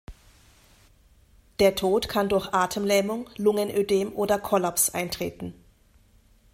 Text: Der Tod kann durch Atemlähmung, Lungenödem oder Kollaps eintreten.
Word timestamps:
Der 1.59 1.75
Tod 1.75 2.09
kann 2.09 2.27
durch 2.27 2.55
Atemlähmung, 2.55 3.29
Lungenödem 3.37 4.11
oder 4.15 4.39
Kollaps 4.39 4.89
eintreten. 4.95 5.53